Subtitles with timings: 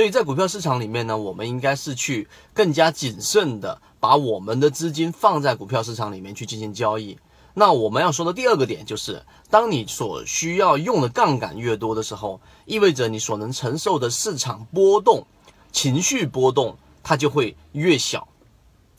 [0.00, 7.18] 所以在股票市场里面呢，我们应该是去更加谨慎的把我们的资金放在股票市场里面去进行交易。
[7.52, 15.26] 那我们要说的第二个点就是，当你所需要用的杠杆越多的时候，意味着你所能承受的市场波动、
[15.70, 18.26] 情绪波动，它就会越小。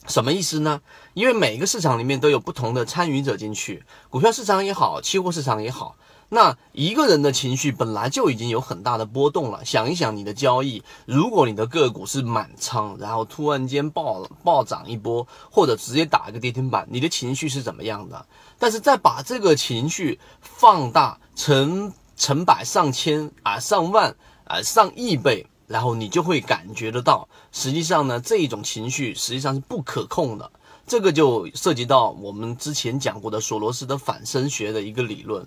[0.06, 0.80] 什么意思呢？
[1.14, 5.96] 因为每一个市场里面都有不同的参与者进去，股票市场也好，期货市场也好。
[6.28, 9.66] 那一个人的情绪本来就已经有很大的波动了。
[9.66, 18.24] 想一想你的交易，如果你的个股是满仓，然后突然间暴暴涨一波，或者直接打一个跌停板，你的情绪是怎么样的？
[18.58, 30.52] 但是再把这个情绪放大成成百上千啊上万啊上亿倍，然后你就会感觉得到，实际上呢这一种情绪实际上是不可控的。
[30.86, 35.46] 这个就涉及到我们之前讲过的索罗斯的反身学的一个理论。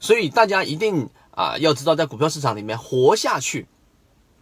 [0.00, 3.66] 所以大家一定啊要知道，在股票市场里面活下去，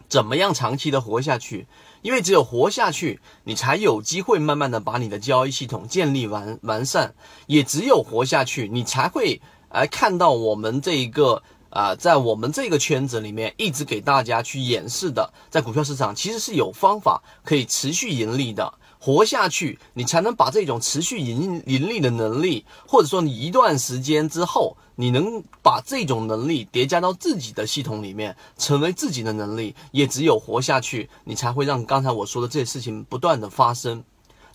[0.07, 1.67] 怎么样长期的活下去？
[2.01, 7.13] 因为只有活下去，你才有机会慢慢的把你的交易系统建立完完善。
[7.47, 11.41] 也只有活下去，你才会来看到我们这一个
[11.75, 18.73] 啊，在我们这个圈子里面一直给大家去演示的，在股票市场其实是有方法可以持续盈利的。
[18.97, 29.75] 活下去，你才能把这种持续盈盈利的能力，或者说你一段时间之后，你能把这种能力叠加到自己的系统里面，成为自己的能力。
[29.91, 34.01] 也只有活下去，你才会让刚才我说的这些事情不断的发生。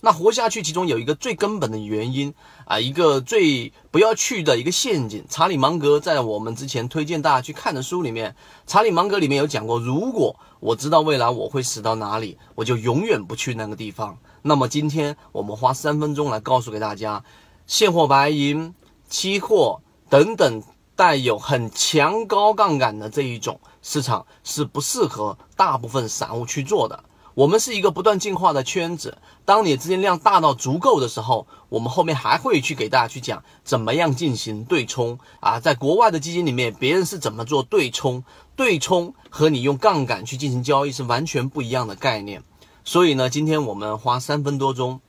[0.03, 2.33] 那活下去，其中有一个最根本的原因
[2.65, 5.23] 啊，一个最不要去的一个陷阱。
[5.29, 8.35] 查理芒格在我们之前推荐大家去看的书里面，
[8.65, 14.17] 查理芒格里面有讲过，如果我知道未来我会死到哪里，我就永远不去那个地方。
[14.41, 17.23] 那么今天我们花三分钟来告诉给大家，
[17.67, 18.73] 现货白银、
[19.07, 20.63] 期货等等
[20.95, 27.03] 带有很强高杠杆的这一种市场是不适合大部分散户去做的。
[27.33, 35.59] 我们是一个不断进化的圈子，当你的资金量大到足够的时候，我们后面还会去给大家去讲怎么样进行对冲啊。
[35.59, 38.23] 在国外的基金里面，别人是怎么做对冲？
[38.55, 42.43] 对冲和你用杠杆去进行交易是完全不一样的概念。
[42.83, 44.99] 所以呢，今天我们花三分多钟，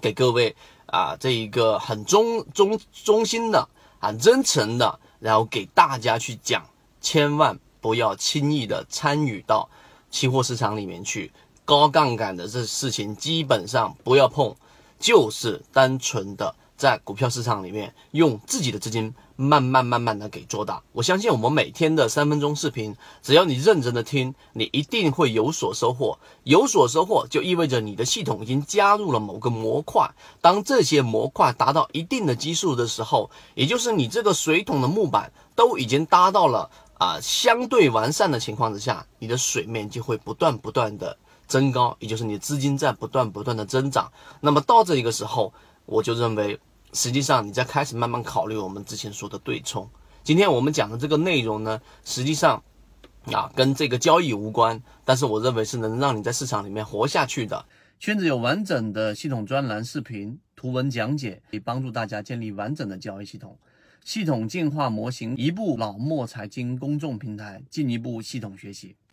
[0.00, 3.68] 给各位啊这一个很中中中心的、
[3.98, 6.64] 很真诚的，然后给大家去讲，
[7.00, 9.68] 千万不要轻易的参与到
[10.10, 11.30] 期货市场里面去，
[11.70, 14.56] 高杠杆的这事情基本上不要碰，
[14.98, 16.52] 就是单纯的。
[16.76, 20.82] 在股票市场里面，用自己的资金慢慢慢慢的给做大。
[20.90, 26.18] 我相信我们每天的三分钟视频，只要你认真的听，你一定会有所收获。
[26.42, 30.10] 有所收获，就意味着你的系统已经加入了某个模块。
[30.40, 41.16] 当这些模块达到一定的基数的时候，也就是你这个水桶的木板都已经搭到了啊相对完善的情况之下，你的水面就会不断不断的
[41.50, 44.10] 增高，也就是你资金在不断不断的增长。
[44.40, 45.52] 那么到这一个时候，
[45.84, 46.58] 我就认为。
[46.92, 49.88] 实际上，你在开始慢慢考虑我们之前说的对冲。
[50.24, 52.60] 今天我们讲的这个内容呢，实际上
[53.26, 57.64] 啊跟这个交易无关，但是我认为是能让你在市场里面活下去的。
[58.00, 63.56] 圈子有完整的系统专栏、视频、图文讲解，可以帮助大家建立完整的交易系统。
[64.04, 68.96] 系统进化模型，一步老墨财经公众平台，进一步系统学习。